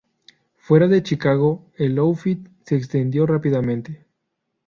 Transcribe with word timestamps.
Fuera 0.57 0.87
de 0.87 1.03
Chicago, 1.03 1.69
el 1.77 1.99
Outfit 1.99 2.47
se 2.65 2.75
extendió 2.75 3.27
rápidamente. 3.27 4.03